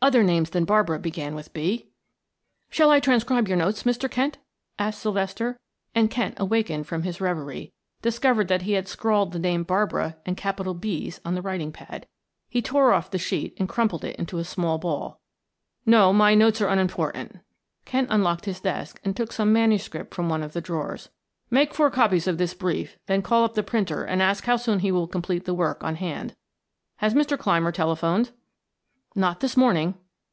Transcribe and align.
other 0.00 0.22
names 0.22 0.50
than 0.50 0.64
Barbara 0.64 1.00
began 1.00 1.34
with 1.34 1.52
"B." 1.52 1.88
"Shall 2.70 2.88
I 2.92 3.00
transcribe 3.00 3.48
your 3.48 3.56
notes, 3.56 3.82
Mr. 3.82 4.08
Kent?" 4.08 4.38
asked 4.78 5.00
Sylvester, 5.00 5.58
and 5.92 6.08
Kent 6.08 6.34
awakened 6.38 6.86
from 6.86 7.02
his 7.02 7.20
reverie, 7.20 7.72
discovered 8.00 8.46
that 8.46 8.62
he 8.62 8.74
had 8.74 8.86
scrawled 8.86 9.32
the 9.32 9.40
name 9.40 9.64
Barbara 9.64 10.16
and 10.24 10.36
capital 10.36 10.76
"Bs" 10.76 11.18
on 11.24 11.34
the 11.34 11.42
writing 11.42 11.72
pad. 11.72 12.06
He 12.48 12.62
tore 12.62 12.92
off 12.92 13.10
the 13.10 13.18
sheet 13.18 13.54
and 13.58 13.68
crumpled 13.68 14.04
it 14.04 14.14
into 14.16 14.38
a 14.38 14.44
small 14.44 14.78
ball. 14.78 15.18
"No, 15.84 16.12
my 16.12 16.32
notes 16.32 16.60
are 16.60 16.68
unimportant." 16.68 17.38
Kent 17.84 18.06
unlocked 18.08 18.44
his 18.44 18.60
desk 18.60 19.00
and 19.04 19.16
took 19.16 19.32
some 19.32 19.52
manuscript 19.52 20.14
from 20.14 20.28
one 20.28 20.44
of 20.44 20.52
the 20.52 20.60
drawers. 20.60 21.08
"Make 21.50 21.74
four 21.74 21.90
copies 21.90 22.28
of 22.28 22.38
this 22.38 22.54
brief, 22.54 22.96
then 23.06 23.20
call 23.20 23.42
up 23.42 23.54
the 23.54 23.64
printer 23.64 24.04
and 24.04 24.22
ask 24.22 24.44
how 24.44 24.56
soon 24.58 24.78
he 24.78 24.92
will 24.92 25.08
complete 25.08 25.44
the 25.44 25.54
work 25.54 25.82
on 25.82 25.96
hand. 25.96 26.36
Has 26.98 27.14
Mr. 27.14 27.36
Clymer 27.36 27.72
telephoned?" 27.72 28.30
"Not 29.14 29.40
this 29.40 29.56
morning." 29.56 29.94